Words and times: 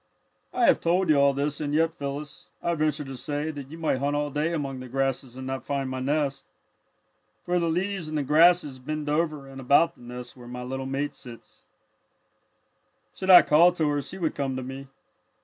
"I 0.51 0.65
have 0.65 0.79
told 0.79 1.09
you 1.09 1.17
all 1.19 1.31
this, 1.31 1.61
and 1.61 1.75
yet, 1.75 1.93
Phyllis, 1.93 2.47
I 2.63 2.73
venture 2.73 3.03
to 3.05 3.15
say 3.15 3.51
that 3.51 3.69
you 3.69 3.77
might 3.77 3.99
hunt 3.99 4.15
all 4.15 4.31
day 4.31 4.51
among 4.51 4.79
the 4.79 4.87
grasses 4.87 5.37
and 5.37 5.45
not 5.45 5.63
find 5.63 5.91
my 5.91 5.99
nest. 5.99 6.47
For 7.45 7.59
the 7.59 7.69
leaves 7.69 8.09
and 8.09 8.17
the 8.17 8.23
grasses 8.23 8.79
bend 8.79 9.09
over 9.09 9.47
and 9.47 9.61
about 9.61 9.93
the 9.93 10.01
nest 10.01 10.35
where 10.35 10.47
my 10.47 10.63
little 10.63 10.87
mate 10.87 11.13
sits. 11.13 11.65
"Should 13.13 13.29
I 13.29 13.43
call 13.43 13.73
to 13.73 13.89
her 13.89 14.01
she 14.01 14.17
would 14.17 14.33
come 14.33 14.55
to 14.55 14.63
me. 14.63 14.87